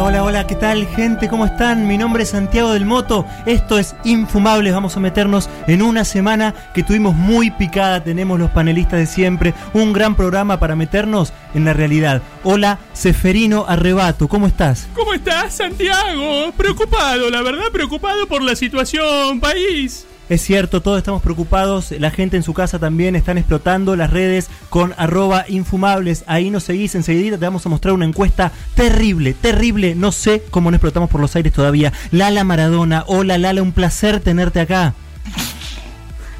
Hola, 0.00 0.22
hola, 0.22 0.46
¿qué 0.46 0.54
tal 0.54 0.86
gente? 0.86 1.28
¿Cómo 1.28 1.44
están? 1.44 1.88
Mi 1.88 1.98
nombre 1.98 2.22
es 2.22 2.28
Santiago 2.28 2.72
del 2.72 2.84
Moto, 2.84 3.26
esto 3.46 3.80
es 3.80 3.96
Infumables, 4.04 4.72
vamos 4.72 4.96
a 4.96 5.00
meternos 5.00 5.50
en 5.66 5.82
una 5.82 6.04
semana 6.04 6.54
que 6.72 6.84
tuvimos 6.84 7.16
muy 7.16 7.50
picada, 7.50 8.04
tenemos 8.04 8.38
los 8.38 8.50
panelistas 8.52 9.00
de 9.00 9.06
siempre, 9.06 9.54
un 9.72 9.92
gran 9.92 10.14
programa 10.14 10.60
para 10.60 10.76
meternos 10.76 11.32
en 11.52 11.64
la 11.64 11.72
realidad. 11.72 12.22
Hola, 12.44 12.78
Seferino 12.92 13.64
Arrebato, 13.66 14.28
¿cómo 14.28 14.46
estás? 14.46 14.88
¿Cómo 14.94 15.14
estás, 15.14 15.54
Santiago? 15.54 16.52
Preocupado, 16.56 17.28
la 17.28 17.42
verdad, 17.42 17.66
preocupado 17.72 18.28
por 18.28 18.40
la 18.42 18.54
situación 18.54 19.40
país. 19.40 20.06
Es 20.28 20.42
cierto, 20.42 20.82
todos 20.82 20.98
estamos 20.98 21.22
preocupados, 21.22 21.90
la 21.92 22.10
gente 22.10 22.36
en 22.36 22.42
su 22.42 22.52
casa 22.52 22.78
también 22.78 23.16
están 23.16 23.38
explotando 23.38 23.96
las 23.96 24.10
redes 24.10 24.48
con 24.68 24.94
arroba 24.98 25.46
infumables. 25.48 26.24
Ahí 26.26 26.50
nos 26.50 26.64
seguís, 26.64 26.94
enseguida 26.94 27.38
te 27.38 27.46
vamos 27.46 27.64
a 27.64 27.70
mostrar 27.70 27.94
una 27.94 28.04
encuesta 28.04 28.52
terrible, 28.74 29.32
terrible. 29.32 29.94
No 29.94 30.12
sé 30.12 30.42
cómo 30.50 30.70
no 30.70 30.76
explotamos 30.76 31.08
por 31.08 31.20
los 31.20 31.34
aires 31.34 31.52
todavía. 31.52 31.92
Lala 32.10 32.44
Maradona, 32.44 33.04
hola 33.06 33.38
Lala, 33.38 33.62
un 33.62 33.72
placer 33.72 34.20
tenerte 34.20 34.60
acá. 34.60 34.94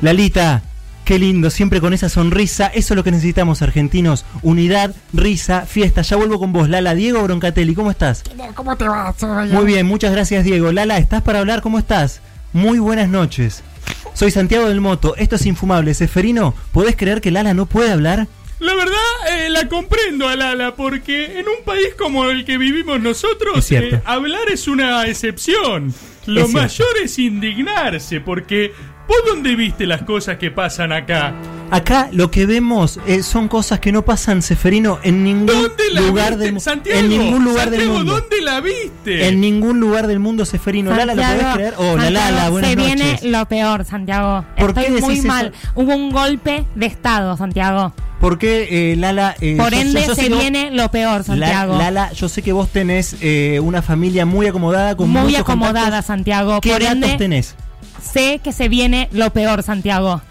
Lalita, 0.02 0.62
Qué 1.08 1.18
lindo, 1.18 1.48
siempre 1.48 1.80
con 1.80 1.94
esa 1.94 2.10
sonrisa. 2.10 2.66
Eso 2.66 2.92
es 2.92 2.96
lo 2.96 3.02
que 3.02 3.10
necesitamos, 3.10 3.62
argentinos. 3.62 4.26
Unidad, 4.42 4.94
risa, 5.14 5.62
fiesta. 5.62 6.02
Ya 6.02 6.16
vuelvo 6.18 6.38
con 6.38 6.52
vos, 6.52 6.68
Lala. 6.68 6.94
Diego 6.94 7.22
Broncatelli, 7.22 7.74
¿cómo 7.74 7.90
estás? 7.90 8.24
¿Cómo 8.54 8.76
te 8.76 8.86
va? 8.86 9.14
Muy 9.50 9.64
bien, 9.64 9.86
muchas 9.86 10.12
gracias, 10.12 10.44
Diego. 10.44 10.70
Lala, 10.70 10.98
¿estás 10.98 11.22
para 11.22 11.38
hablar? 11.38 11.62
¿Cómo 11.62 11.78
estás? 11.78 12.20
Muy 12.52 12.78
buenas 12.78 13.08
noches. 13.08 13.62
Soy 14.18 14.32
Santiago 14.32 14.66
del 14.66 14.80
Moto. 14.80 15.14
Esto 15.14 15.36
es 15.36 15.46
Infumable. 15.46 15.94
Seferino, 15.94 16.52
¿podés 16.72 16.96
creer 16.96 17.20
que 17.20 17.30
Lala 17.30 17.54
no 17.54 17.66
puede 17.66 17.92
hablar? 17.92 18.26
La 18.58 18.74
verdad, 18.74 18.96
eh, 19.30 19.48
la 19.48 19.68
comprendo 19.68 20.26
a 20.26 20.34
Lala, 20.34 20.74
porque 20.74 21.38
en 21.38 21.46
un 21.46 21.64
país 21.64 21.90
como 21.96 22.24
el 22.24 22.44
que 22.44 22.58
vivimos 22.58 22.98
nosotros, 22.98 23.70
eh, 23.70 24.02
hablar 24.04 24.48
es 24.52 24.66
una 24.66 25.06
excepción. 25.06 25.94
Lo 26.26 26.46
Es 26.46 26.50
mayor 26.50 26.88
es 27.00 27.16
indignarse, 27.20 28.20
porque 28.20 28.72
¿vos 29.08 29.16
dónde 29.26 29.56
viste 29.56 29.86
las 29.86 30.02
cosas 30.02 30.36
que 30.36 30.50
pasan 30.50 30.92
acá? 30.92 31.32
Acá 31.70 32.08
lo 32.12 32.30
que 32.30 32.46
vemos 32.46 32.98
eh, 33.06 33.22
son 33.22 33.46
cosas 33.48 33.78
que 33.80 33.92
no 33.92 34.02
pasan, 34.02 34.40
Seferino, 34.40 34.98
en 35.02 35.22
ningún 35.22 35.46
¿Dónde 35.46 35.84
la 35.92 36.00
lugar 36.00 36.28
viste? 36.30 36.44
del 36.44 36.52
mundo. 36.52 36.60
Santiago, 36.64 36.98
En 37.00 37.08
ningún 37.10 37.44
lugar 37.44 37.70
del 37.70 37.80
Santiago, 37.80 37.98
mundo. 37.98 38.12
¿dónde 38.20 38.40
la 38.42 38.60
viste? 38.60 39.28
En 39.28 39.40
ningún 39.40 39.80
lugar 39.80 40.06
del 40.06 40.18
mundo, 40.18 40.44
Seferino. 40.46 40.94
Lala, 40.94 41.14
¿lo 41.14 41.22
podés 41.22 41.54
creer? 41.54 41.74
Hola, 41.76 42.02
Santiago, 42.04 42.10
Lala, 42.36 42.48
buenas 42.50 42.70
se 42.70 42.76
noches. 42.76 42.94
viene 42.96 43.20
lo 43.24 43.46
peor, 43.46 43.84
Santiago. 43.84 44.44
¿Por 44.58 44.72
qué 44.72 44.80
Estoy 44.80 44.94
decís 44.94 45.04
muy 45.06 45.18
eso? 45.18 45.26
mal. 45.28 45.52
Hubo 45.74 45.94
un 45.94 46.10
golpe 46.10 46.64
de 46.74 46.86
estado, 46.86 47.36
Santiago. 47.36 47.92
¿Por 48.18 48.38
qué, 48.38 48.92
eh, 48.92 48.96
Lala? 48.96 49.36
eh, 49.40 49.56
Por 49.58 49.72
yo- 49.72 49.78
ende, 49.80 50.00
yo- 50.00 50.06
yo 50.08 50.14
sé 50.14 50.22
se 50.22 50.28
viene 50.30 50.70
lo 50.72 50.90
peor, 50.90 51.18
La- 51.18 51.24
Santiago. 51.24 51.76
Lala, 51.78 52.12
yo 52.14 52.28
sé 52.30 52.40
que 52.42 52.52
vos 52.52 52.70
tenés 52.70 53.14
eh, 53.20 53.60
una 53.62 53.82
familia 53.82 54.24
muy 54.26 54.46
acomodada 54.46 54.96
con 54.96 55.10
muy 55.10 55.36
acomodada, 55.36 55.80
contactos. 55.82 56.06
Santiago. 56.06 56.60
¿Qué 56.62 56.70
Por 56.70 56.80
datos 56.82 56.94
ende, 56.94 57.16
tenés? 57.18 57.54
Sé 58.02 58.40
que 58.42 58.52
se 58.52 58.68
viene 58.68 59.08
lo 59.12 59.32
peor, 59.32 59.62
Santiago. 59.62 60.22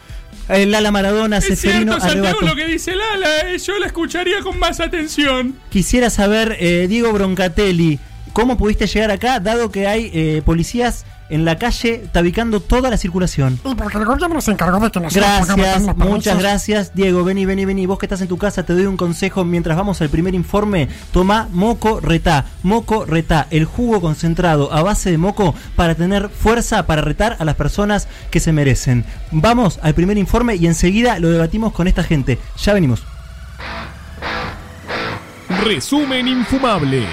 Eh, 0.50 0.66
Lala 0.66 0.92
Maradona, 0.92 1.38
es 1.38 1.60
cierto, 1.60 2.00
Santiago, 2.00 2.40
lo 2.42 2.56
que 2.56 2.66
dice 2.66 2.96
Lala, 2.96 3.52
eh, 3.52 3.58
yo 3.58 3.78
la 3.80 3.88
escucharía 3.88 4.42
con 4.42 4.58
más 4.60 4.80
atención. 4.80 5.56
Quisiera 5.70 6.10
saber, 6.10 6.56
eh, 6.60 6.88
Diego 6.88 7.12
Broncatelli, 7.12 8.00
¿cómo 8.32 8.58
pudiste 8.58 8.88
llegar 8.88 9.12
acá, 9.12 9.42
dado 9.42 9.72
que 9.72 9.88
hay 9.88 10.10
eh, 10.14 10.42
policías 10.46 11.06
en 11.30 11.46
la 11.46 11.58
calle 11.58 12.08
tabicando 12.12 12.60
toda 12.60 12.90
la 12.90 12.98
circulación? 12.98 13.60
Y 13.66 13.76
porque 13.76 13.98
el 13.98 14.06
gobierno 14.06 14.40
se 14.42 14.52
encargó 14.52 14.80
de 14.80 14.92
que 14.92 15.00
nosotros 15.00 15.26
pongamos 15.26 15.58
Gracias, 15.58 15.86
permisos. 15.86 16.10
muchas 16.12 16.40
gracias, 16.40 16.96
Diego. 16.96 17.24
Vení, 17.24 17.46
vení, 17.46 17.66
vení. 17.66 17.86
Vos 17.86 18.00
que 18.00 18.06
estás 18.06 18.22
en 18.22 18.28
tu 18.28 18.38
casa, 18.38 18.64
te 18.64 18.74
doy 18.74 18.86
un 18.86 18.98
consejo 18.98 19.44
mientras 19.46 19.78
vamos 19.78 20.02
al 20.02 20.10
primer 20.10 20.36
informe. 20.36 20.88
Toma 21.12 21.48
moco 21.52 22.00
retá, 22.00 22.46
moco 22.64 23.06
retá, 23.06 23.48
el 23.52 23.66
jugo 23.66 24.02
concentrado 24.02 24.72
a 24.74 24.82
base 24.84 25.12
de 25.12 25.18
moco 25.18 25.54
para 25.76 25.96
tener 25.96 26.30
fuerza 26.30 26.86
para 26.86 27.02
retar 27.02 27.38
a 27.40 27.46
las 27.46 27.56
personas 27.56 28.08
que 28.32 28.40
se 28.40 28.52
merecen. 28.52 29.06
Vamos 29.32 29.80
al 29.82 29.94
primer 29.94 30.18
informe 30.18 30.56
y 30.56 30.68
enseguida 30.68 31.20
lo 31.20 31.30
debatimos 31.30 31.74
con 31.74 31.88
esta 31.88 32.04
gente. 32.04 32.38
Ya 32.58 32.74
venimos. 32.74 33.04
Resumen 35.64 36.28
infumable. 36.28 37.06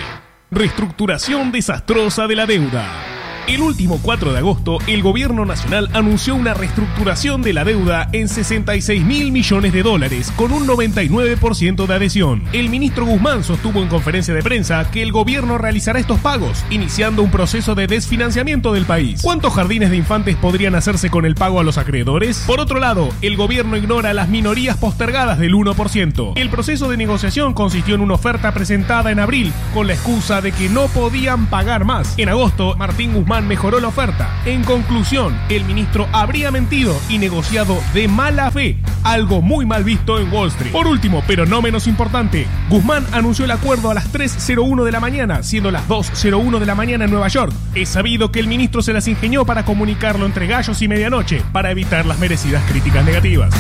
Reestructuración 0.51 1.51
desastrosa 1.51 2.27
de 2.27 2.37
la 2.37 2.47
deuda. 2.47 3.04
El 3.47 3.61
último 3.61 4.01
4 4.01 4.33
de 4.33 4.39
agosto, 4.39 4.79
el 4.87 5.03
gobierno 5.03 5.45
nacional 5.45 5.91
anunció 5.93 6.35
una 6.35 6.55
reestructuración 6.55 7.43
de 7.43 7.53
la 7.53 7.65
deuda 7.65 8.09
en 8.13 8.27
66 8.27 9.05
mil 9.05 9.33
millones 9.33 9.75
de 9.75 9.83
dólares, 9.83 10.33
con 10.35 10.51
un 10.51 10.67
99% 10.67 11.87
de 11.87 11.95
adhesión. 11.95 12.43
El 12.55 12.71
ministro 12.71 13.05
Guzmán 13.05 13.45
sostuvo 13.45 13.83
en 13.83 13.89
conferencia 13.89 14.33
de 14.33 14.43
prensa 14.43 14.91
que 14.91 15.03
el 15.03 15.13
gobierno 15.13 15.59
realizará 15.59 15.99
estos 15.99 16.21
pagos, 16.21 16.65
iniciando 16.71 17.23
un 17.23 17.31
proceso 17.31 17.75
de 17.75 17.87
desfinanciamiento 17.87 18.73
del 18.73 18.87
país. 18.87 19.21
¿Cuántos 19.21 19.53
jardines 19.53 19.91
de 19.91 19.99
infantes 19.99 20.37
podrían 20.37 20.75
hacerse 20.75 21.11
con 21.11 21.27
el 21.27 21.35
pago 21.35 21.61
a 21.61 21.65
los 21.65 21.77
acreedores? 21.77 22.45
Por 22.47 22.61
otro 22.61 22.81
lado, 22.81 23.11
el 23.21 23.37
gobierno 23.37 23.77
ignora 23.77 24.15
las 24.15 24.31
minorías 24.31 24.79
postergadas 24.79 25.39
del 25.39 25.53
1%. 25.53 26.33
El 26.37 26.49
proceso 26.49 26.89
de 26.89 26.97
negociación 26.97 27.53
consistió 27.53 27.95
en 27.95 28.01
una 28.01 28.15
oferta 28.15 28.55
presentada 28.55 29.11
en 29.11 29.21
abril 29.21 29.53
con 29.75 29.87
la 29.87 29.93
excusa 29.93 30.41
de 30.41 30.53
que 30.53 30.71
no 30.71 30.87
podían 30.87 31.45
pagar 31.51 31.85
más. 31.85 32.15
En 32.17 32.31
agosto, 32.31 32.75
Martín 32.79 33.13
Guzmán 33.13 33.34
mejoró 33.43 33.81
la 33.81 33.89
oferta. 33.89 34.31
En 34.45 34.63
conclusión, 34.63 35.39
el 35.49 35.65
ministro 35.65 36.09
habría 36.13 36.51
mentido 36.51 36.97
y 37.09 37.19
negociado 37.19 37.77
de 37.93 38.07
mala 38.09 38.51
fe, 38.51 38.79
algo 39.03 39.43
muy 39.43 39.67
mal 39.67 39.85
visto 39.85 40.21
en 40.21 40.33
Wall 40.33 40.49
Street. 40.49 40.73
Por 40.73 40.87
último, 40.87 41.23
pero 41.27 41.45
no 41.45 41.61
menos 41.61 41.87
importante, 41.87 42.47
Guzmán 42.69 43.05
anunció 43.13 43.45
el 43.45 43.51
acuerdo 43.51 43.91
a 43.91 43.95
las 43.95 44.13
3.01 44.13 44.85
de 44.85 44.93
la 44.93 45.01
mañana, 45.01 45.43
siendo 45.43 45.71
las 45.71 45.89
2.01 45.89 46.59
de 46.59 46.67
la 46.67 46.75
mañana 46.75 47.05
en 47.05 47.11
Nueva 47.11 47.29
York. 47.29 47.53
Es 47.75 47.89
sabido 47.89 48.31
que 48.31 48.41
el 48.41 48.47
ministro 48.47 48.83
se 48.83 48.93
las 48.93 49.09
ingenió 49.09 49.45
para 49.45 49.65
comunicarlo 49.65 50.27
entre 50.27 50.47
gallos 50.47 50.81
y 50.81 50.89
medianoche, 50.89 51.43
para 51.53 51.71
evitar 51.71 52.07
las 52.07 52.19
merecidas 52.19 52.63
críticas 52.71 53.05
negativas. 53.05 53.53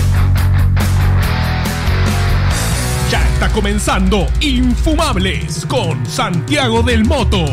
Ya 3.10 3.22
está 3.28 3.48
comenzando 3.50 4.26
Infumables 4.40 5.66
con 5.66 6.04
Santiago 6.06 6.82
del 6.82 7.04
Moto. 7.04 7.44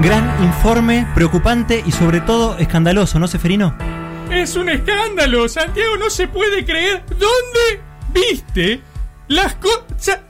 Gran 0.00 0.42
informe, 0.44 1.06
preocupante 1.14 1.82
y 1.84 1.90
sobre 1.92 2.20
todo 2.20 2.56
escandaloso, 2.58 3.18
¿no, 3.18 3.26
Seferino? 3.26 3.76
Es 4.30 4.54
un 4.56 4.68
escándalo, 4.68 5.48
Santiago, 5.48 5.96
no 5.96 6.08
se 6.10 6.28
puede 6.28 6.64
creer. 6.64 7.02
¿Dónde 7.08 7.80
viste 8.12 8.80
las 9.26 9.54
cosas? 9.56 10.20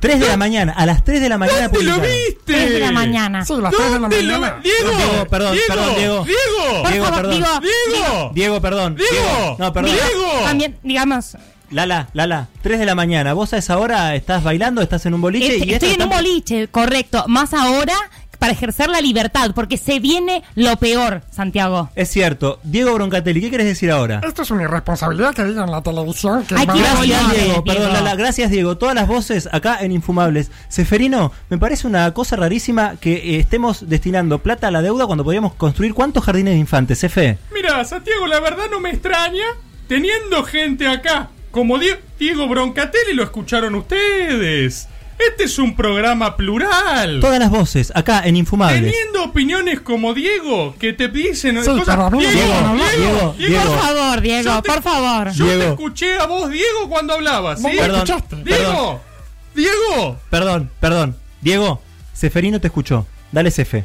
3 0.00 0.20
de 0.20 0.28
la 0.28 0.36
mañana, 0.36 0.72
a 0.76 0.86
las 0.86 1.04
3 1.04 1.20
de 1.20 1.28
la 1.28 1.36
mañana 1.38 1.68
¿Dónde 1.68 1.82
lo 1.82 1.94
publicado. 1.96 2.14
viste? 2.26 2.38
Tres 2.46 2.70
de 2.72 2.78
la 2.78 2.92
mañana. 2.92 3.44
Sí, 3.44 3.52
las 3.60 3.72
tres 3.74 3.86
de 3.86 3.92
la 3.94 3.98
¿Dónde 3.98 4.22
lo 4.22 4.38
mañana. 4.38 4.60
Diego, 4.62 4.90
Diego, 4.96 5.26
perdón, 5.28 5.52
Diego, 5.52 5.66
perdón, 5.74 5.94
Diego. 5.96 6.24
Diego, 6.24 6.82
Por 6.82 6.90
Diego, 6.92 7.04
favor, 7.04 7.20
perdón. 7.20 7.34
digo, 7.36 7.60
Diego, 7.60 8.30
Diego, 8.34 8.60
perdón. 8.60 8.96
Diego. 8.96 9.56
No, 9.58 9.72
perdón. 9.72 9.92
Diego. 9.92 10.44
También, 10.44 10.78
digamos, 10.84 11.36
Lala, 11.70 12.08
Lala, 12.14 12.48
3 12.62 12.78
de 12.78 12.86
la 12.86 12.94
mañana. 12.94 13.32
Vos 13.34 13.52
a 13.52 13.58
esa 13.58 13.76
hora 13.76 14.14
estás 14.14 14.42
bailando, 14.44 14.80
estás 14.82 15.04
en 15.04 15.14
un 15.14 15.20
boliche 15.20 15.56
este- 15.56 15.66
y 15.66 15.72
esto 15.74 15.86
estoy 15.86 15.88
en 15.90 16.02
un 16.02 16.12
está- 16.12 16.16
boliche, 16.22 16.68
correcto. 16.68 17.24
Más 17.26 17.52
ahora 17.52 17.94
para 18.38 18.52
ejercer 18.52 18.88
la 18.88 19.00
libertad, 19.00 19.50
porque 19.54 19.76
se 19.76 19.98
viene 20.00 20.42
lo 20.54 20.76
peor, 20.76 21.22
Santiago. 21.30 21.90
Es 21.94 22.08
cierto. 22.10 22.60
Diego 22.62 22.94
Broncatelli, 22.94 23.40
¿qué 23.40 23.48
quieres 23.48 23.66
decir 23.66 23.90
ahora? 23.90 24.20
Esto 24.26 24.42
es 24.42 24.50
una 24.50 24.62
irresponsabilidad 24.64 25.34
que 25.34 25.44
digan 25.44 25.64
en 25.64 25.72
la 25.72 25.82
televisión. 25.82 26.44
Que 26.44 26.54
Hay 26.54 26.66
va- 26.66 26.72
que 26.74 26.78
ir 26.78 26.86
a 26.86 26.94
Gracias, 26.94 27.32
Diego. 27.32 27.64
Perdón, 27.64 27.82
Diego. 27.82 27.92
Lala. 27.92 28.14
Gracias, 28.14 28.50
Diego. 28.50 28.76
Todas 28.78 28.94
las 28.94 29.08
voces 29.08 29.48
acá 29.52 29.78
en 29.80 29.92
Infumables. 29.92 30.50
Seferino, 30.68 31.32
me 31.50 31.58
parece 31.58 31.86
una 31.86 32.12
cosa 32.14 32.36
rarísima 32.36 32.96
que 33.00 33.14
eh, 33.14 33.40
estemos 33.40 33.88
destinando 33.88 34.38
plata 34.38 34.68
a 34.68 34.70
la 34.70 34.82
deuda 34.82 35.06
cuando 35.06 35.24
podríamos 35.24 35.54
construir 35.54 35.94
cuántos 35.94 36.24
jardines 36.24 36.54
de 36.54 36.60
infantes, 36.60 37.02
Efe. 37.04 37.38
Mira, 37.52 37.84
Santiago, 37.84 38.26
la 38.26 38.40
verdad 38.40 38.64
no 38.70 38.80
me 38.80 38.90
extraña 38.90 39.44
teniendo 39.88 40.44
gente 40.44 40.86
acá 40.86 41.30
como 41.50 41.78
Die- 41.78 41.98
Diego 42.18 42.46
Broncatelli 42.46 43.14
lo 43.14 43.22
escucharon 43.22 43.74
ustedes. 43.74 44.88
Este 45.18 45.44
es 45.44 45.58
un 45.58 45.74
programa 45.74 46.36
plural. 46.36 47.18
Todas 47.20 47.38
las 47.40 47.50
voces 47.50 47.90
acá 47.94 48.22
en 48.24 48.36
Infumables. 48.36 48.80
Teniendo 48.82 49.24
opiniones 49.24 49.80
como 49.80 50.14
Diego, 50.14 50.76
que 50.78 50.92
te 50.92 51.08
dicen 51.08 51.56
me 51.56 51.62
Diego. 51.62 51.84
Diego, 51.84 52.18
Diego, 52.20 52.20
Diego, 52.98 53.34
Diego. 53.36 53.64
Por 53.64 53.78
favor, 53.80 54.20
Diego, 54.20 54.42
Yo 54.44 54.62
te- 54.62 54.70
por 54.70 54.82
favor. 54.82 55.32
yo 55.32 55.44
te 55.46 55.56
Diego. 55.56 55.70
escuché 55.72 56.18
a 56.18 56.26
vos, 56.26 56.50
Diego, 56.50 56.88
cuando 56.88 57.14
hablabas, 57.14 57.58
¿sí? 57.58 57.64
Vos 57.64 57.72
me 57.72 57.78
Perdón, 57.78 57.96
escuchaste. 57.96 58.36
Diego, 58.44 59.00
Diego, 59.54 60.20
Perdón, 60.30 60.70
perdón. 60.80 61.16
Diego, 61.40 61.82
Seferino 62.12 62.60
te 62.60 62.68
escuchó. 62.68 63.06
Dale, 63.32 63.50
Sefe. 63.50 63.84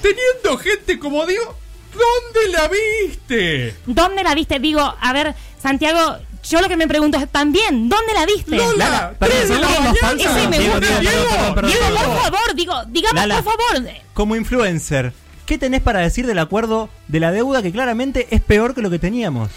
teniendo 0.00 0.58
gente 0.62 0.98
como 0.98 1.26
Diego, 1.26 1.56
¿dónde 1.92 2.52
la 2.56 2.68
viste? 2.68 3.74
¿Dónde 3.86 4.22
la 4.22 4.34
viste? 4.34 4.58
Digo, 4.60 4.80
a 5.00 5.12
ver, 5.12 5.34
Santiago, 5.60 6.18
yo 6.48 6.60
lo 6.60 6.68
que 6.68 6.76
me 6.76 6.86
pregunto 6.86 7.18
es 7.18 7.28
también, 7.28 7.88
¿dónde 7.88 8.14
la 8.14 8.26
viste? 8.26 8.56
Lala, 8.56 9.14
Diego, 9.20 11.52
por 11.52 11.70
favor, 11.70 12.54
digo, 12.54 12.74
digamos, 12.88 13.16
Lala. 13.16 13.42
por 13.42 13.52
favor. 13.52 13.90
Como 14.14 14.36
influencer, 14.36 15.12
¿qué 15.44 15.58
tenés 15.58 15.82
para 15.82 16.00
decir 16.00 16.26
del 16.26 16.38
acuerdo 16.38 16.88
de 17.08 17.20
la 17.20 17.32
deuda 17.32 17.62
que 17.62 17.72
claramente 17.72 18.28
es 18.30 18.40
peor 18.40 18.74
que 18.74 18.82
lo 18.82 18.90
que 18.90 18.98
teníamos? 18.98 19.50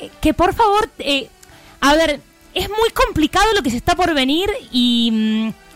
eh, 0.00 0.10
que 0.20 0.34
por 0.34 0.54
favor, 0.54 0.88
eh, 0.98 1.28
a 1.80 1.94
ver, 1.94 2.20
es 2.54 2.68
muy 2.68 2.90
complicado 2.90 3.46
lo 3.54 3.62
que 3.62 3.70
se 3.70 3.76
está 3.76 3.94
por 3.96 4.14
venir 4.14 4.50
y... 4.72 5.10
mm, 5.52 5.67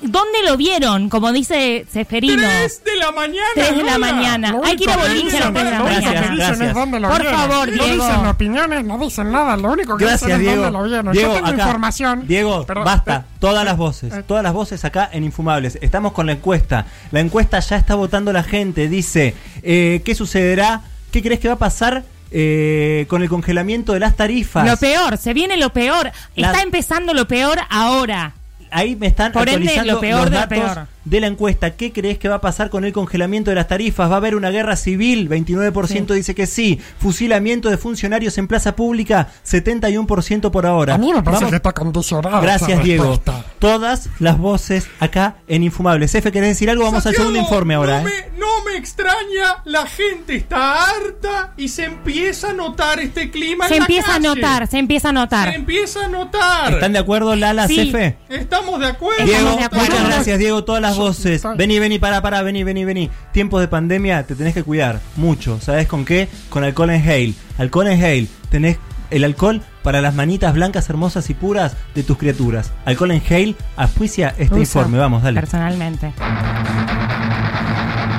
¿Dónde 0.00 0.38
lo 0.46 0.56
vieron? 0.56 1.08
Como 1.08 1.32
dice 1.32 1.84
Seferino. 1.92 2.36
3 2.42 2.84
de 2.84 2.96
la 2.96 3.10
mañana. 3.10 3.48
3 3.54 3.76
de 3.76 3.82
la 3.82 3.98
Lola. 3.98 4.12
mañana. 4.12 4.60
Hay 4.64 4.76
que 4.76 4.84
ir 4.84 4.90
a 4.90 4.96
boliche 4.96 5.36
a 5.38 5.40
las 5.40 5.48
dicen- 5.48 5.52
3 5.54 5.64
de 5.64 5.70
la 5.70 5.78
lo 5.78 5.84
único 5.84 6.00
Gracias, 6.00 6.12
que 6.12 6.20
mañana. 6.20 6.30
dicen 6.34 6.46
gracias. 6.48 6.68
es 6.68 6.74
dónde 6.74 7.00
lo 7.00 7.08
Por 7.08 7.24
favor, 7.26 7.68
No 7.72 7.84
dicen 7.84 8.26
opiniones, 8.26 8.84
no 8.84 8.98
dicen 8.98 9.32
nada. 9.32 9.56
Lo 9.56 9.72
único 9.72 9.96
que 9.96 10.04
Gracias, 10.04 10.22
dicen 10.28 10.40
es 10.40 10.46
Diego. 10.46 10.62
dónde 10.62 10.78
lo 10.78 10.84
vieron. 10.84 11.12
Diego, 11.12 11.28
Yo 11.30 11.34
tengo 11.34 11.48
acá. 11.48 11.62
información. 11.62 12.26
Diego, 12.28 12.64
Perdón, 12.66 12.84
basta. 12.84 13.16
eh, 13.16 13.34
Todas 13.40 13.64
las 13.64 13.76
voces, 13.76 14.12
eh. 14.14 14.22
todas 14.26 14.42
las 14.44 14.52
voces 14.52 14.84
acá 14.84 15.08
en 15.12 15.24
Infumables. 15.24 15.78
Estamos 15.82 16.12
con 16.12 16.26
la 16.26 16.32
encuesta. 16.32 16.86
La 17.10 17.20
encuesta 17.20 17.58
ya 17.60 17.76
está 17.76 17.94
votando 17.96 18.32
la 18.32 18.44
gente. 18.44 18.88
Dice, 18.88 19.34
eh, 19.62 20.00
¿qué 20.04 20.14
sucederá? 20.14 20.82
¿Qué 21.10 21.22
crees 21.22 21.40
que 21.40 21.48
va 21.48 21.54
a 21.54 21.58
pasar 21.58 22.04
eh, 22.30 23.06
con 23.08 23.22
el 23.22 23.28
congelamiento 23.28 23.94
de 23.94 24.00
las 24.00 24.14
tarifas? 24.14 24.64
Lo 24.64 24.76
peor, 24.76 25.16
se 25.16 25.32
viene 25.34 25.56
lo 25.56 25.72
peor. 25.72 26.12
La- 26.36 26.48
Está 26.48 26.62
empezando 26.62 27.14
lo 27.14 27.26
peor 27.26 27.58
ahora. 27.70 28.34
Ahí 28.70 28.96
me 28.96 29.06
están 29.08 29.32
Por 29.32 29.48
ende, 29.48 29.84
lo 29.84 30.00
peor 30.00 30.22
los 30.22 30.30
de 30.30 30.36
lo 30.36 30.36
datos 30.36 30.58
peor. 30.58 30.86
De 31.08 31.20
la 31.20 31.26
encuesta. 31.26 31.76
¿Qué 31.76 31.92
crees 31.92 32.18
que 32.18 32.28
va 32.28 32.36
a 32.36 32.40
pasar 32.40 32.70
con 32.70 32.84
el 32.84 32.92
congelamiento 32.92 33.50
de 33.50 33.54
las 33.56 33.68
tarifas? 33.68 34.10
¿Va 34.10 34.14
a 34.14 34.16
haber 34.18 34.34
una 34.36 34.50
guerra 34.50 34.76
civil? 34.76 35.28
29% 35.28 36.14
dice 36.14 36.34
que 36.34 36.46
sí. 36.46 36.80
Fusilamiento 36.98 37.70
de 37.70 37.78
funcionarios 37.78 38.36
en 38.38 38.48
plaza 38.48 38.76
pública, 38.76 39.28
71% 39.46 40.50
por 40.50 40.66
ahora. 40.66 40.94
A 40.94 40.98
mí 40.98 41.12
me 41.12 41.22
parece 41.22 41.44
Vamos- 41.44 41.50
que 41.50 41.56
está 41.56 41.72
condicionado. 41.72 42.40
Gracias, 42.42 42.82
Diego. 42.82 43.20
Todas 43.58 44.08
las 44.18 44.38
voces 44.38 44.86
acá 45.00 45.36
en 45.48 45.62
Infumables. 45.62 46.14
Efe, 46.14 46.30
¿querés 46.32 46.50
decir 46.50 46.70
algo? 46.70 46.84
Vamos 46.84 46.98
al 47.06 47.14
Santiago, 47.14 47.30
segundo 47.30 47.40
informe 47.40 47.74
ahora. 47.74 48.02
No, 48.02 48.08
¿eh? 48.08 48.12
me, 48.32 48.38
no 48.38 48.46
me 48.64 48.76
extraña, 48.76 49.62
la 49.64 49.86
gente 49.86 50.36
está 50.36 50.84
harta 50.84 51.52
y 51.56 51.68
se 51.68 51.84
empieza 51.84 52.50
a 52.50 52.52
notar 52.52 53.00
este 53.00 53.30
clima. 53.30 53.66
Se 53.68 53.74
en 53.74 53.80
la 53.80 53.84
empieza 53.86 54.10
a 54.10 54.14
calle. 54.14 54.28
notar, 54.28 54.66
se 54.68 54.78
empieza 54.78 55.08
a 55.08 55.10
Se 55.10 55.14
notar. 55.14 55.54
empieza 55.54 56.04
a 56.04 56.08
notar. 56.08 56.72
¿Están 56.74 56.92
de 56.92 56.98
acuerdo, 56.98 57.34
Lala, 57.36 57.66
Sí. 57.66 57.76
Cefe? 57.76 58.16
Estamos 58.28 58.80
de 58.80 58.86
acuerdo. 58.86 59.24
Estamos 59.24 59.42
Diego, 59.44 59.56
de 59.58 59.64
acuerdo. 59.64 59.86
muchas 59.86 60.06
gracias, 60.06 60.38
Diego. 60.38 60.64
Todas 60.64 60.82
las 60.82 60.97
voces. 60.98 61.42
Vení, 61.56 61.78
vení, 61.78 61.98
para, 61.98 62.20
para, 62.20 62.42
vení, 62.42 62.64
vení, 62.64 62.84
vení. 62.84 63.10
Tiempos 63.32 63.60
de 63.60 63.68
pandemia 63.68 64.24
te 64.24 64.34
tenés 64.34 64.54
que 64.54 64.62
cuidar 64.62 65.00
mucho. 65.16 65.60
¿Sabes 65.60 65.86
con 65.86 66.04
qué? 66.04 66.28
Con 66.48 66.64
alcohol 66.64 66.90
en 66.90 67.02
Hale. 67.02 67.34
Alcohol 67.58 67.88
en 67.88 68.02
Hale. 68.02 68.26
Tenés 68.50 68.78
el 69.10 69.24
alcohol 69.24 69.62
para 69.82 70.00
las 70.00 70.14
manitas 70.14 70.52
blancas, 70.54 70.90
hermosas 70.90 71.30
y 71.30 71.34
puras 71.34 71.76
de 71.94 72.02
tus 72.02 72.18
criaturas. 72.18 72.72
Alcohol 72.84 73.12
en 73.12 73.22
Hale 73.28 73.54
auspicia 73.76 74.34
este 74.38 74.54
Uso 74.54 74.60
informe. 74.60 74.98
Vamos, 74.98 75.22
dale. 75.22 75.40
Personalmente. 75.40 76.12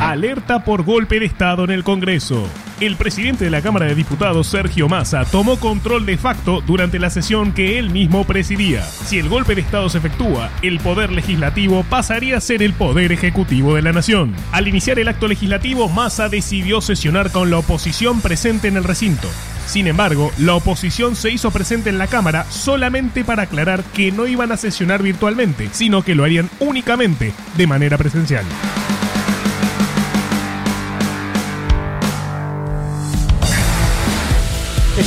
Alerta 0.02 0.64
por 0.64 0.84
golpe 0.84 1.20
de 1.20 1.26
Estado 1.26 1.66
en 1.66 1.72
el 1.72 1.84
Congreso. 1.84 2.48
El 2.80 2.96
presidente 2.96 3.44
de 3.44 3.50
la 3.50 3.62
Cámara 3.62 3.88
de 3.88 3.96
Diputados, 3.96 4.48
Sergio 4.48 4.88
Massa, 4.88 5.26
tomó 5.26 5.60
control 5.60 6.06
de 6.06 6.18
facto 6.18 6.62
durante 6.62 6.98
la 6.98 7.10
sesión 7.10 7.52
que 7.52 7.78
él 7.78 7.90
mismo 7.90 8.24
presidía. 8.24 8.84
Si 8.84 9.20
el 9.20 9.28
golpe 9.28 9.54
de 9.54 9.60
Estado 9.60 9.90
se 9.90 9.98
efectúa, 9.98 10.50
el 10.62 10.80
poder 10.80 11.12
legislativo 11.12 11.84
pasaría 11.84 12.38
a 12.38 12.42
ser 12.42 12.64
el 12.64 12.72
poder 12.72 13.12
ejecutivo 13.12 13.76
de 13.76 13.82
la 13.82 13.92
nación. 13.92 14.34
Al 14.54 14.70
iniciar 14.70 14.98
el 14.98 15.10
acto 15.10 15.28
legislativo, 15.28 15.90
Massa 15.90 16.30
decidió 16.30 16.80
sesionar 16.80 17.34
con 17.34 17.50
la 17.50 17.58
oposición 17.58 18.22
presente 18.22 18.70
en 18.70 18.78
el 18.78 18.86
recinto. 18.86 19.28
Sin 19.66 19.88
embargo, 19.88 20.32
la 20.38 20.56
oposición 20.56 21.18
se 21.18 21.32
hizo 21.32 21.52
presente 21.52 21.90
en 21.90 21.98
la 21.98 22.08
Cámara 22.08 22.46
solamente 22.50 23.26
para 23.26 23.44
aclarar 23.44 23.84
que 23.94 24.14
no 24.14 24.26
iban 24.26 24.54
a 24.54 24.58
sesionar 24.58 25.04
virtualmente, 25.04 25.68
sino 25.74 26.02
que 26.02 26.16
lo 26.16 26.24
harían 26.24 26.50
únicamente 26.62 27.34
de 27.58 27.68
manera 27.68 27.98
presencial. 27.98 28.46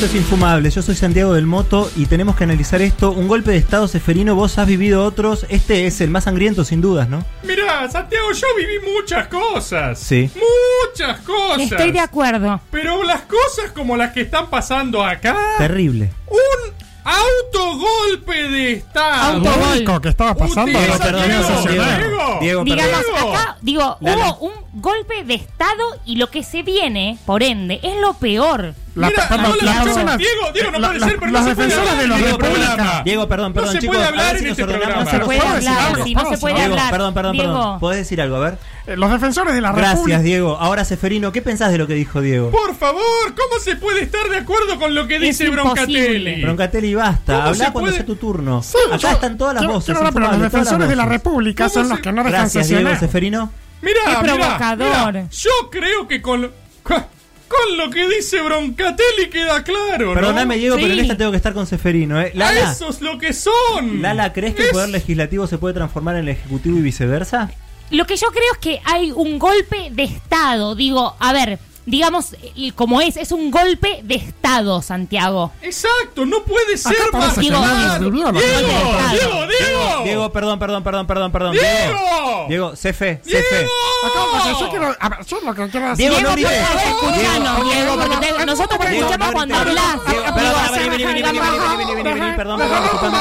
Esto 0.02 0.16
es 0.16 0.20
infumable. 0.24 0.68
Yo 0.68 0.82
soy 0.82 0.96
Santiago 0.96 1.32
del 1.32 1.46
Moto 1.46 1.88
y 1.94 2.06
tenemos 2.06 2.34
que 2.34 2.42
analizar 2.42 2.82
esto. 2.82 3.12
Un 3.12 3.28
golpe 3.28 3.52
de 3.52 3.58
Estado 3.58 3.86
seferino, 3.86 4.34
vos 4.34 4.58
has 4.58 4.66
vivido 4.66 5.04
otros. 5.04 5.46
Este 5.48 5.86
es 5.86 6.00
el 6.00 6.10
más 6.10 6.24
sangriento, 6.24 6.64
sin 6.64 6.80
dudas, 6.80 7.08
¿no? 7.08 7.24
Mira, 7.44 7.88
Santiago, 7.88 8.32
yo 8.32 8.48
viví 8.58 8.80
muchas 8.96 9.28
cosas. 9.28 10.00
Sí. 10.00 10.28
Muchas 10.34 11.20
cosas. 11.20 11.60
Estoy 11.70 11.92
de 11.92 12.00
acuerdo. 12.00 12.60
Pero 12.72 13.04
las 13.04 13.20
cosas 13.20 13.70
como 13.72 13.96
las 13.96 14.10
que 14.12 14.22
están 14.22 14.50
pasando 14.50 15.04
acá. 15.04 15.36
Terrible. 15.58 16.10
Un 16.26 16.72
autogolpe 17.04 18.48
de 18.50 18.72
Estado. 18.72 19.36
Autogol. 19.36 19.60
Lo 19.60 19.70
único 19.70 20.00
que 20.00 20.08
estaba 20.08 20.34
pasando 20.34 20.62
Utiliza- 20.72 20.84
era 20.84 20.98
que 20.98 21.04
perdón, 21.04 21.22
querían 21.22 21.42
Diego, 21.46 21.62
sesionar. 21.62 22.00
Diego. 22.00 22.38
Diego, 22.40 22.64
Digamos, 22.64 23.00
Diego. 23.12 23.34
acá, 23.36 23.56
digo, 23.60 23.96
Lala. 24.00 24.30
hubo 24.32 24.46
un 24.48 24.52
golpe 24.74 25.24
de 25.24 25.34
Estado 25.34 25.82
y 26.06 26.16
lo 26.16 26.30
que 26.30 26.42
se 26.42 26.62
viene, 26.62 27.18
por 27.26 27.42
ende, 27.42 27.78
es 27.82 27.96
lo 28.00 28.14
peor. 28.14 28.74
La- 28.94 29.08
Mira, 29.08 29.26
perdón, 29.26 29.56
no, 29.58 29.64
las 29.66 29.84
personas- 29.84 30.18
Diego, 30.18 30.52
Diego, 30.52 30.70
no 30.70 30.78
la- 30.78 30.88
puede 30.88 31.00
la- 31.00 31.06
ser, 31.08 31.18
pero 31.18 31.32
las 31.32 31.42
no 31.44 31.48
se 31.48 31.54
puede 31.54 31.68
defensoras 31.68 31.90
hablar 31.92 32.02
de 32.02 32.08
la 32.08 32.14
en 32.16 32.20
este 32.24 32.32
República. 32.42 32.74
programa. 32.74 33.02
Diego, 33.04 33.28
perdón, 33.28 33.52
perdón, 33.54 33.66
No 33.68 33.72
se 33.72 33.78
chicos. 33.78 33.96
puede 33.96 34.04
a 34.04 34.08
hablar 34.10 34.36
en 34.36 34.46
este 34.46 34.64
programa. 34.66 34.94
No 35.04 35.10
se 35.10 35.18
puede 35.20 35.40
¿puedo 35.40 35.54
decir 35.54 35.68
hablar, 35.70 36.04
si 36.04 36.14
no 36.14 36.20
¿Puedo 36.22 36.34
se 36.34 36.40
puede 36.40 36.54
Diego, 36.56 36.70
hablar. 36.72 36.90
perdón, 36.90 37.14
perdón, 37.14 37.32
Diego, 37.32 37.52
perdón. 37.54 37.80
¿Podés 37.80 37.98
decir 37.98 38.20
algo? 38.20 38.36
A 38.36 38.40
ver. 38.40 38.58
Eh, 38.86 38.96
Los 38.96 39.10
defensores 39.12 39.54
de 39.54 39.60
la 39.62 39.68
República. 39.72 39.96
Gracias, 39.96 40.22
Diego. 40.24 40.56
Ahora, 40.60 40.84
Seferino, 40.84 41.32
¿qué 41.32 41.40
pensás 41.40 41.72
de 41.72 41.78
lo 41.78 41.86
que 41.86 41.94
dijo 41.94 42.20
Diego? 42.20 42.50
Por 42.50 42.74
favor, 42.74 43.02
¿cómo 43.28 43.60
se 43.62 43.76
puede 43.76 44.02
estar 44.02 44.28
de 44.28 44.36
acuerdo 44.38 44.78
con 44.78 44.94
lo 44.94 45.06
que 45.06 45.18
dice 45.18 45.44
imposible. 45.44 45.62
Broncatelli? 45.62 46.42
Broncatelli, 46.42 46.94
basta. 46.94 47.32
¿Cómo 47.34 47.46
Habla 47.48 47.54
se 47.66 47.72
cuando 47.72 47.80
puede? 47.80 47.96
sea 47.96 48.06
tu 48.06 48.16
turno. 48.16 48.62
Sí, 48.62 48.76
Acá 48.88 48.96
yo- 48.98 49.08
están 49.10 49.38
todas 49.38 49.54
las 49.54 49.60
quiero- 49.62 49.74
voces. 49.74 49.96
pero 50.12 50.28
los 50.32 50.40
defensores 50.40 50.88
de 50.88 50.96
la. 50.96 51.06
República 51.06 51.64
¿Cómo 51.64 51.74
son 51.74 51.88
los 51.88 52.00
que 52.00 52.12
no 52.12 52.24
dejan 52.24 52.40
Gracias, 52.40 52.68
Diego. 52.68 52.90
Seferino. 52.98 53.50
Mirá, 53.82 54.00
Qué 54.06 54.26
provocador. 54.26 55.12
mirá, 55.14 55.28
Yo 55.30 55.50
creo 55.70 56.08
que 56.08 56.22
con, 56.22 56.42
lo- 56.42 56.52
con, 56.82 57.04
con 57.48 57.76
lo 57.76 57.90
que 57.90 58.08
dice 58.08 58.40
Broncatelli 58.40 59.28
queda 59.30 59.62
claro, 59.62 60.08
¿no? 60.08 60.14
Perdóname, 60.14 60.56
Diego, 60.56 60.76
pero 60.76 60.92
en 60.94 61.00
esta 61.00 61.16
tengo 61.16 61.30
que 61.32 61.36
estar 61.36 61.52
con 61.52 61.66
Seferino. 61.66 62.20
¿eh? 62.20 62.32
A 62.34 62.38
Lala, 62.38 62.72
eso 62.72 62.88
es 62.88 63.00
lo 63.02 63.18
que 63.18 63.32
son. 63.32 64.00
Lala, 64.00 64.32
¿crees 64.32 64.54
que 64.54 64.64
el 64.66 64.70
poder 64.70 64.88
legislativo 64.88 65.46
se 65.46 65.58
puede 65.58 65.74
transformar 65.74 66.14
en 66.16 66.22
el 66.22 66.28
ejecutivo 66.30 66.78
y 66.78 66.82
viceversa? 66.82 67.50
Lo 67.90 68.06
que 68.06 68.16
yo 68.16 68.28
creo 68.28 68.52
es 68.52 68.58
que 68.58 68.80
hay 68.84 69.12
un 69.12 69.38
golpe 69.38 69.88
de 69.90 70.04
Estado. 70.04 70.74
Digo, 70.74 71.14
a 71.18 71.32
ver, 71.34 71.58
digamos, 71.86 72.36
y 72.54 72.72
como 72.72 73.00
es, 73.00 73.16
es 73.16 73.32
un 73.32 73.50
golpe 73.50 74.00
de 74.02 74.16
Estado, 74.16 74.82
Santiago. 74.82 75.52
Exacto, 75.62 76.24
no 76.24 76.42
puede 76.44 76.76
ser 76.76 76.92
Acá 76.92 77.18
más 77.18 77.38
Diego, 77.38 77.60
la 77.60 77.98
Diego, 77.98 78.10
Diego, 78.10 78.32
Diego, 78.32 79.46
Diego, 79.46 80.04
Diego, 80.04 80.32
perdón, 80.32 80.58
perdón, 80.58 80.82
perdón, 80.82 81.06
perdón, 81.06 81.32
perdón. 81.32 81.52
Diego. 81.52 82.46
Diego, 82.48 82.76
Cefe, 82.76 83.20
Diego. 83.24 83.42
Cefe. 83.48 83.68
Yo 85.26 85.40
lo 85.40 85.54
que 85.54 85.68
quiero 85.68 85.88
decir. 85.90 86.10
Diego, 86.10 86.34
Diego, 86.34 86.36
no 86.36 86.36
Diego, 86.36 87.70
Diego, 87.70 87.96
porque 87.96 88.46
nosotros 88.46 88.80
escuchamos 88.80 89.18
no 89.18 89.32
cuando 89.32 89.56
hablas. 89.56 90.00
Vení, 91.04 91.22
vení, 91.22 91.38
vení, 91.38 91.58
vení, 91.58 91.94
vení, 91.94 92.20
vení, 92.20 92.36
perdón, 92.36 92.58
perdón, 92.58 92.82
disculpame. 92.82 93.18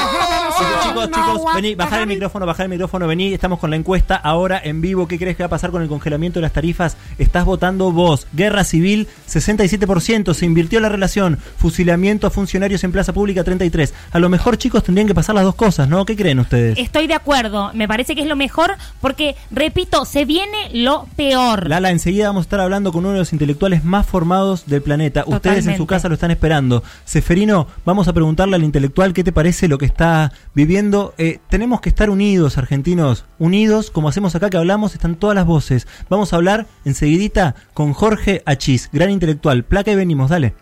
Chicos, 0.82 1.10
chicos, 1.10 1.54
vení, 1.54 1.74
bajar 1.74 2.00
el 2.02 2.06
micrófono, 2.06 2.46
bajar 2.46 2.64
el 2.64 2.70
micrófono, 2.70 3.06
vení, 3.06 3.32
estamos 3.32 3.58
con 3.58 3.70
la 3.70 3.76
encuesta 3.76 4.16
ahora 4.16 4.60
en 4.62 4.80
vivo. 4.80 5.08
¿Qué 5.08 5.18
crees 5.18 5.36
que 5.36 5.42
va 5.42 5.46
a 5.46 5.50
pasar 5.50 5.70
con 5.70 5.82
el 5.82 5.88
congelamiento 5.88 6.38
de 6.38 6.42
las 6.42 6.52
tarifas? 6.52 6.96
Estás 7.18 7.44
votando 7.44 7.90
vos. 7.92 8.26
Guerra 8.32 8.64
civil, 8.64 9.08
67%. 9.28 10.34
Se 10.34 10.46
invirtió 10.46 10.80
la 10.80 10.88
relación. 10.88 11.38
Fusilamiento 11.56 12.26
a 12.26 12.30
funcionarios 12.30 12.84
en 12.84 12.92
plaza 12.92 13.12
pública, 13.12 13.44
33. 13.44 13.94
A 14.12 14.18
lo 14.18 14.28
mejor, 14.28 14.58
chicos, 14.58 14.84
tendrían 14.84 15.08
que 15.08 15.14
pasar 15.14 15.34
las 15.34 15.44
dos 15.44 15.54
cosas, 15.54 15.88
¿no? 15.88 16.04
¿Qué 16.04 16.16
creen 16.16 16.38
ustedes? 16.38 16.78
Estoy 16.78 17.06
de 17.06 17.14
acuerdo, 17.14 17.70
me 17.74 17.88
parece 17.88 18.14
que 18.14 18.22
es 18.22 18.28
lo 18.28 18.36
mejor 18.36 18.76
porque, 19.00 19.36
repito, 19.50 20.04
se 20.04 20.24
viene 20.24 20.70
lo 20.72 21.06
peor. 21.16 21.68
Lala, 21.68 21.90
enseguida 21.90 22.26
vamos 22.26 22.42
a 22.42 22.46
estar 22.46 22.60
hablando 22.60 22.92
con 22.92 23.04
uno 23.04 23.14
de 23.14 23.20
los 23.20 23.32
intelectuales 23.32 23.84
más 23.84 24.06
formados 24.06 24.66
del 24.66 24.82
planeta. 24.82 25.24
Ustedes 25.26 25.66
en 25.66 25.76
su 25.76 25.86
casa 25.86 26.08
lo 26.08 26.14
están 26.14 26.30
esperando. 26.30 26.82
Seferino, 27.04 27.66
vamos 27.84 28.08
a 28.08 28.12
preguntarle 28.12 28.56
al 28.56 28.64
intelectual 28.64 29.12
qué 29.12 29.24
te 29.24 29.32
parece 29.32 29.68
lo 29.68 29.78
que 29.78 29.86
está 29.86 30.32
viviendo. 30.54 31.14
Eh, 31.18 31.38
tenemos 31.48 31.80
que 31.80 31.88
estar 31.88 32.10
unidos, 32.10 32.58
argentinos. 32.58 33.24
Unidos, 33.38 33.90
como 33.90 34.08
hacemos 34.08 34.34
acá 34.34 34.50
que 34.50 34.56
hablamos, 34.56 34.94
están 34.94 35.16
todas 35.16 35.34
las 35.34 35.46
voces. 35.46 35.86
Vamos 36.08 36.32
a 36.32 36.36
hablar 36.36 36.66
enseguidita 36.84 37.54
con 37.74 37.92
Jorge 37.92 38.42
Achís, 38.46 38.90
gran 38.92 39.10
intelectual. 39.10 39.64
Placa 39.64 39.92
y 39.92 39.96
venimos, 39.96 40.30
dale. 40.30 40.54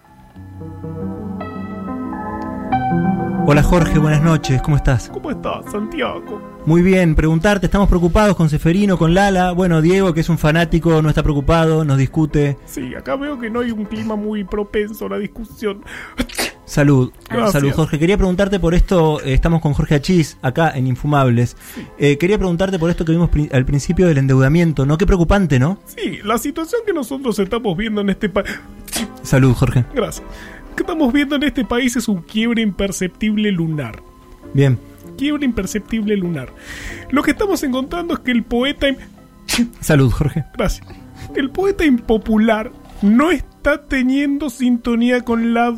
Hola 3.46 3.62
Jorge, 3.64 3.98
buenas 3.98 4.22
noches, 4.22 4.62
¿cómo 4.62 4.76
estás? 4.76 5.08
¿Cómo 5.08 5.30
estás, 5.30 5.72
Santiago? 5.72 6.40
Muy 6.66 6.82
bien, 6.82 7.16
preguntarte, 7.16 7.66
estamos 7.66 7.88
preocupados 7.88 8.36
con 8.36 8.48
Seferino, 8.48 8.96
con 8.98 9.14
Lala. 9.14 9.52
Bueno, 9.52 9.80
Diego, 9.82 10.12
que 10.14 10.20
es 10.20 10.28
un 10.28 10.38
fanático, 10.38 11.02
no 11.02 11.08
está 11.08 11.22
preocupado, 11.22 11.84
nos 11.84 11.98
discute. 11.98 12.58
Sí, 12.66 12.94
acá 12.94 13.16
veo 13.16 13.40
que 13.40 13.50
no 13.50 13.60
hay 13.60 13.72
un 13.72 13.86
clima 13.86 14.14
muy 14.14 14.44
propenso 14.44 15.06
a 15.06 15.08
la 15.08 15.18
discusión. 15.18 15.82
Salud, 16.70 17.10
Gracias. 17.28 17.50
salud 17.50 17.72
Jorge. 17.72 17.98
Quería 17.98 18.16
preguntarte 18.16 18.60
por 18.60 18.74
esto, 18.74 19.20
eh, 19.22 19.34
estamos 19.34 19.60
con 19.60 19.72
Jorge 19.72 19.96
Achís 19.96 20.38
acá 20.40 20.70
en 20.70 20.86
Infumables. 20.86 21.56
Eh, 21.98 22.16
quería 22.16 22.38
preguntarte 22.38 22.78
por 22.78 22.90
esto 22.90 23.04
que 23.04 23.10
vimos 23.10 23.28
pri- 23.28 23.48
al 23.52 23.64
principio 23.64 24.06
del 24.06 24.18
endeudamiento, 24.18 24.86
¿no? 24.86 24.96
Qué 24.96 25.04
preocupante, 25.04 25.58
¿no? 25.58 25.80
Sí, 25.86 26.18
la 26.22 26.38
situación 26.38 26.82
que 26.86 26.92
nosotros 26.92 27.36
estamos 27.40 27.76
viendo 27.76 28.02
en 28.02 28.10
este 28.10 28.28
país... 28.28 28.50
Salud, 29.24 29.52
Jorge. 29.54 29.84
Gracias. 29.96 30.24
que 30.76 30.84
estamos 30.84 31.12
viendo 31.12 31.34
en 31.34 31.42
este 31.42 31.64
país 31.64 31.96
es 31.96 32.06
un 32.06 32.22
quiebre 32.22 32.62
imperceptible 32.62 33.50
lunar. 33.50 34.00
Bien. 34.54 34.78
Quiebre 35.18 35.44
imperceptible 35.44 36.16
lunar. 36.16 36.50
Lo 37.10 37.24
que 37.24 37.32
estamos 37.32 37.64
encontrando 37.64 38.14
es 38.14 38.20
que 38.20 38.30
el 38.30 38.44
poeta... 38.44 38.86
Salud, 39.80 40.12
Jorge. 40.12 40.44
Gracias. 40.56 40.86
El 41.34 41.50
poeta 41.50 41.84
impopular 41.84 42.70
no 43.02 43.32
está 43.32 43.86
teniendo 43.88 44.50
sintonía 44.50 45.22
con 45.22 45.52
la 45.52 45.70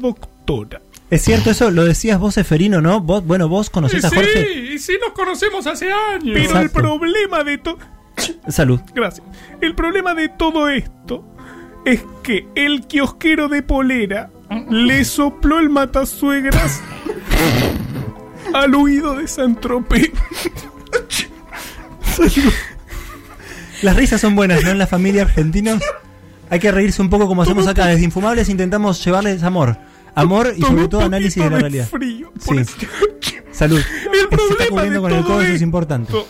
Es 1.10 1.22
cierto 1.22 1.50
eso, 1.50 1.70
lo 1.70 1.84
decías 1.84 2.18
vos, 2.18 2.34
Seferino, 2.34 2.80
¿no? 2.80 3.00
Vos, 3.00 3.24
bueno, 3.26 3.48
vos 3.48 3.68
conocés 3.70 4.02
Y 4.02 4.06
a 4.06 4.10
Jorge. 4.10 4.46
sí, 4.46 4.78
sí 4.78 4.92
nos 5.00 5.12
conocemos 5.12 5.66
hace 5.66 5.92
años. 5.92 6.34
Pero 6.34 6.58
el 6.58 6.70
problema 6.70 7.44
de 7.44 7.58
todo... 7.58 7.78
Salud. 8.48 8.80
Gracias. 8.94 9.26
El 9.60 9.74
problema 9.74 10.14
de 10.14 10.28
todo 10.28 10.68
esto 10.68 11.24
es 11.84 12.02
que 12.22 12.46
el 12.54 12.86
kiosquero 12.86 13.48
de 13.48 13.62
polera 13.62 14.30
le 14.70 15.04
sopló 15.04 15.58
el 15.58 15.68
matasuegras 15.70 16.80
al 18.54 18.74
oído 18.74 19.16
de 19.16 19.26
Santropé. 19.28 20.12
Las 23.82 23.96
risas 23.96 24.20
son 24.20 24.36
buenas, 24.36 24.62
¿no? 24.62 24.70
En 24.70 24.78
la 24.78 24.86
familia 24.86 25.22
argentina 25.22 25.78
hay 26.50 26.60
que 26.60 26.70
reírse 26.70 27.02
un 27.02 27.10
poco 27.10 27.26
como 27.26 27.42
hacemos 27.42 27.66
acá. 27.66 27.86
Desde 27.86 28.04
Infumables 28.04 28.48
intentamos 28.48 29.04
llevarles 29.04 29.42
amor. 29.42 29.76
Amor 30.14 30.52
y 30.56 30.60
sobre 30.60 30.88
todo 30.88 31.00
análisis 31.02 31.42
de 31.42 31.50
la 31.50 31.58
realidad. 31.58 31.88
frío, 31.88 32.32
Sí. 32.38 32.58
eso- 32.58 32.76
Salud. 33.52 33.78
El 33.78 33.84
Se 34.12 34.18
está 34.24 34.28
problema 34.36 34.68
cubriendo 34.70 34.92
de 34.94 35.00
con 35.00 35.12
el 35.12 35.24
codo, 35.24 35.40
eso 35.42 35.52
es 35.52 35.62
importante. 35.62 36.12
es 36.16 36.24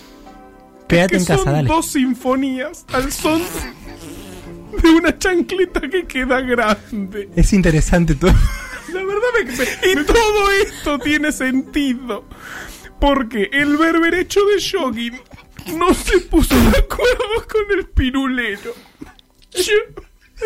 Quédate 0.89 1.17
en 1.17 1.25
casa, 1.25 1.43
son 1.45 1.53
dale. 1.53 1.69
dos 1.69 1.87
sinfonías 1.87 2.85
al 2.93 3.11
son 3.13 3.43
de 4.83 4.91
una 4.91 5.17
chancleta 5.19 5.81
que 5.89 6.05
queda 6.07 6.41
grande. 6.41 7.29
Es 7.37 7.53
interesante 7.53 8.15
todo. 8.15 8.33
La 8.93 9.03
verdad 9.05 9.29
me, 9.39 9.45
me- 9.45 10.03
Y 10.03 10.05
todo 10.05 10.51
esto 10.67 10.99
tiene 10.99 11.33
sentido. 11.33 12.25
Porque 13.01 13.49
el 13.53 13.77
berberecho 13.79 14.41
de 14.47 14.59
Shogi 14.61 15.11
no 15.77 15.93
se 15.95 16.19
puso 16.21 16.55
de 16.55 16.79
acuerdo 16.79 17.47
con 17.51 17.79
el 17.79 17.87
pirulero. 17.87 18.75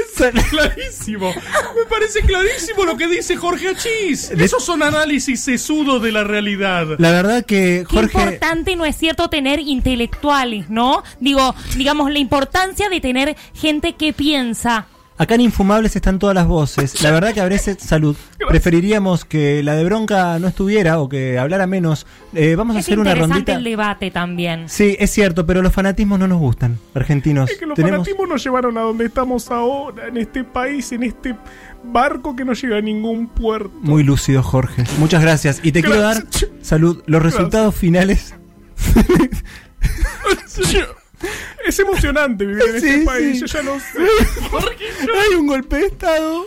clarísimo. 0.51 1.33
Me 1.35 1.85
parece 1.89 2.21
clarísimo 2.21 2.85
lo 2.85 2.97
que 2.97 3.09
dice 3.09 3.37
Jorge 3.37 3.69
Achís. 3.69 4.31
Esos 4.31 4.65
son 4.65 4.83
análisis 4.83 5.41
sesudos 5.41 6.03
de 6.03 6.13
la 6.13 6.25
realidad. 6.25 6.87
La 6.99 7.13
verdad 7.13 7.45
que 7.45 7.85
Qué 7.89 7.95
Jorge. 7.97 8.19
importante 8.19 8.77
no 8.77 8.85
es 8.85 8.97
cierto 8.97 9.29
tener 9.29 9.61
intelectuales, 9.61 10.69
¿no? 10.71 11.03
Digo, 11.21 11.55
digamos, 11.77 12.11
la 12.11 12.19
importancia 12.19 12.89
de 12.89 13.01
tener 13.01 13.37
gente 13.55 13.95
que 13.95 14.13
piensa. 14.13 14.87
Acá 15.19 15.35
en 15.35 15.41
Infumables 15.41 15.97
están 15.97 16.19
todas 16.19 16.35
las 16.35 16.47
voces. 16.47 17.03
La 17.03 17.11
verdad 17.11 17.33
que 17.33 17.41
a 17.41 17.49
veces, 17.49 17.79
salud, 17.81 18.15
preferiríamos 18.49 19.25
que 19.25 19.63
la 19.63 19.75
de 19.75 19.83
bronca 19.85 20.39
no 20.39 20.47
estuviera 20.47 21.01
o 21.01 21.09
que 21.09 21.39
hablara 21.39 21.67
menos. 21.67 22.07
Eh, 22.35 22.55
vamos 22.55 22.77
a 22.77 22.81
hacer 22.81 22.99
una 22.99 23.11
interesante 23.13 23.35
rondita. 23.35 23.55
el 23.55 23.65
debate 23.65 24.11
también. 24.11 24.69
Sí, 24.69 24.95
es 24.99 25.11
cierto, 25.11 25.47
pero 25.47 25.63
los 25.63 25.73
fanatismos 25.73 26.19
no 26.19 26.29
nos 26.29 26.39
gustan, 26.39 26.79
argentinos. 26.95 27.51
Es 27.51 27.59
que 27.59 27.65
los 27.65 27.77
Tenemos 27.77 27.99
fanatismos 27.99 28.29
nos 28.29 28.45
llevaron 28.45 28.77
a 28.77 28.83
donde 28.83 29.07
estamos 29.07 29.51
ahora, 29.51 30.09
en 30.09 30.19
este 30.19 30.45
país, 30.45 30.93
en 30.93 31.03
este 31.03 31.35
barco 31.83 32.37
que 32.37 32.45
no 32.45 32.53
llega 32.53 32.77
a 32.77 32.83
ningún 32.83 33.29
puerto. 33.29 33.71
muy 33.81 34.03
lúcido, 34.03 34.43
Jorge. 34.43 34.85
Muchas 34.99 35.23
gracias. 35.23 35.61
Y 35.63 35.73
te 35.73 35.83
quiero 35.83 36.01
dar, 36.01 36.25
salud, 36.61 37.03
los 37.07 37.23
resultados 37.23 37.75
finales. 37.75 38.35
Es 41.67 41.79
emocionante 41.79 42.45
vivir 42.47 42.63
en 42.75 42.81
Sí, 42.81 42.87
este 42.89 43.05
país, 43.05 43.33
sí. 43.35 43.41
yo 43.41 43.47
ya 43.47 43.63
lo 43.63 43.79
sé. 43.81 43.99
Hay 45.31 45.35
un 45.37 45.47
golpe 45.47 45.77
de 45.77 45.87
Estado. 45.87 46.47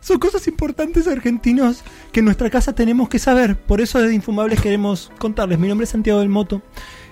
Son 0.00 0.18
cosas 0.18 0.46
importantes 0.48 1.06
argentinos 1.06 1.82
que 2.12 2.20
en 2.20 2.24
nuestra 2.26 2.48
casa 2.50 2.74
tenemos 2.74 3.08
que 3.08 3.18
saber. 3.18 3.56
Por 3.56 3.80
eso 3.80 4.00
desde 4.00 4.14
Infumables 4.14 4.60
queremos 4.60 5.10
contarles. 5.18 5.58
Mi 5.58 5.68
nombre 5.68 5.84
es 5.84 5.90
Santiago 5.90 6.20
del 6.20 6.28
Moto. 6.28 6.62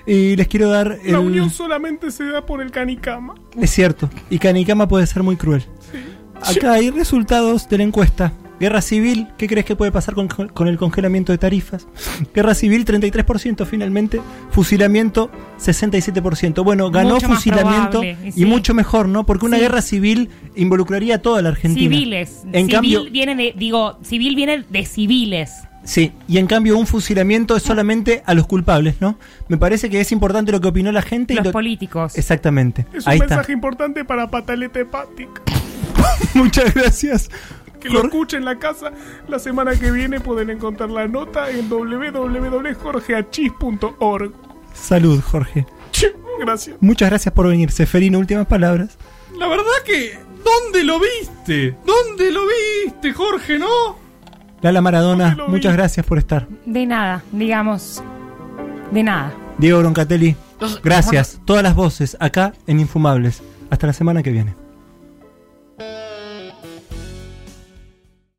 Y 0.07 0.37
les 0.37 0.47
quiero 0.47 0.69
dar 0.71 0.99
La 1.05 1.19
unión 1.19 1.51
solamente 1.51 2.11
se 2.13 2.25
da 2.25 2.47
por 2.47 2.63
el 2.63 2.71
canicama. 2.71 3.35
Es 3.61 3.71
cierto. 3.71 4.09
Y 4.31 4.39
Canicama 4.39 4.87
puede 4.87 5.05
ser 5.07 5.25
muy 5.25 5.37
cruel. 5.37 5.65
Acá 6.41 6.75
hay 6.75 6.91
resultados 6.91 7.69
de 7.69 7.79
la 7.79 7.85
encuesta. 7.85 8.33
Guerra 8.59 8.81
civil, 8.81 9.29
¿qué 9.37 9.47
crees 9.49 9.67
que 9.67 9.77
puede 9.77 9.93
pasar 9.93 10.15
con, 10.15 10.29
con 10.29 10.69
el 10.69 10.79
congelamiento 10.79 11.31
de 11.33 11.39
tarifas? 11.39 11.87
Guerra 12.35 12.55
civil, 12.55 12.85
33% 12.87 13.67
finalmente. 13.67 14.21
Fusilamiento, 14.51 15.31
67%. 15.59 16.65
Bueno, 16.65 16.91
ganó 16.91 17.15
Mucho 17.15 17.29
fusilamiento 17.29 18.01
probable, 18.01 18.17
y 18.25 18.29
y 18.29 18.33
sí. 18.33 18.45
mucho 18.47 18.73
mejor, 18.75 19.09
¿no? 19.09 19.25
Porque 19.27 19.45
una 19.47 19.57
Sí. 19.57 19.63
guerra 19.63 19.83
civil 19.83 20.31
involucraría 20.55 21.17
a 21.17 21.19
toda 21.19 21.43
la 21.43 21.51
Argentina. 21.51 21.91
Civiles. 21.91 22.43
En 22.47 22.53
civil 22.67 22.71
cambio, 22.73 23.05
viene 23.11 23.35
de, 23.37 23.55
digo, 23.57 23.99
civil 24.03 24.35
viene 24.35 24.65
de 24.69 24.87
civiles. 24.87 25.51
sí, 25.85 26.13
y 26.27 26.39
en 26.39 26.47
cambio 26.47 26.77
un 26.79 26.87
fusilamiento 26.87 27.57
es 27.57 27.63
solamente 27.63 28.23
a 28.27 28.35
los 28.35 28.47
culpables, 28.47 28.97
¿no? 29.01 29.19
Me 29.49 29.57
parece 29.59 29.89
que 29.91 30.01
es 30.01 30.11
importante 30.13 30.51
lo 30.51 30.61
que 30.61 30.69
opinó 30.69 30.91
la 30.93 31.03
gente. 31.03 31.35
y 31.35 31.37
Los 31.37 31.47
lo- 31.47 31.53
políticos. 31.53 32.17
Exactamente. 32.17 32.87
Es 32.95 33.05
un 33.07 33.13
Ahí 33.13 33.19
mensaje 33.21 33.41
está. 33.43 33.53
importante 33.53 34.05
para 34.05 34.29
Pataleta 34.31 34.81
Hepática. 34.81 35.43
Muchas 36.35 36.75
gracias. 36.75 37.29
Que 37.89 37.95
lo 37.95 38.01
Jorge. 38.01 38.17
escuchen 38.17 38.39
en 38.41 38.45
la 38.45 38.59
casa. 38.59 38.93
La 39.29 39.39
semana 39.39 39.75
que 39.79 39.91
viene 39.91 40.21
pueden 40.21 40.51
encontrar 40.51 40.91
la 40.91 41.07
nota 41.09 41.51
en 41.51 41.69
www.jorgeachis.org. 41.69 44.33
Salud, 44.75 45.21
Jorge. 45.23 45.67
Gracias. 46.39 46.77
Muchas 46.81 47.09
gracias 47.09 47.33
por 47.35 47.49
venir. 47.49 47.71
Seferino, 47.71 48.19
últimas 48.19 48.47
palabras. 48.47 48.99
La 49.39 49.49
verdad 49.49 49.65
que. 49.85 50.19
¿Dónde 50.45 50.85
lo 50.85 51.01
viste? 51.01 51.77
¿Dónde 51.85 52.31
lo 52.31 52.43
viste, 52.85 53.13
Jorge, 53.13 53.59
no? 53.59 53.99
Lala 54.63 54.81
Maradona, 54.81 55.37
muchas 55.49 55.75
gracias 55.75 56.07
por 56.07 56.19
estar. 56.19 56.47
De 56.65 56.87
nada, 56.87 57.23
digamos. 57.33 58.03
De 58.91 59.03
nada. 59.03 59.35
Diego 59.59 59.81
Broncatelli, 59.81 60.35
gracias. 60.83 61.41
Todas 61.45 61.63
las 61.63 61.75
voces 61.75 62.17
acá 62.21 62.53
en 62.67 62.81
Infumables. 62.81 63.43
Hasta 63.71 63.87
la 63.89 63.93
semana 63.93 64.23
que 64.23 64.31
viene. 64.31 64.55